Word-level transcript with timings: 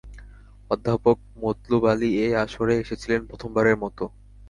অধ্যাপক 0.71 1.17
মতলুব 1.43 1.83
আলী 1.91 2.09
এ 2.23 2.37
আসরে 2.43 2.73
এসেছিলেন 2.83 3.21
প্রথমবারের 3.29 3.77
মতো। 3.83 4.03